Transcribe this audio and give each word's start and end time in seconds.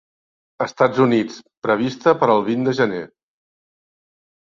Estats 0.65 1.01
Units, 1.03 1.35
prevista 1.67 2.13
per 2.23 2.29
al 2.37 2.41
vint 2.47 2.65
de 2.69 2.73
gener. 2.79 3.03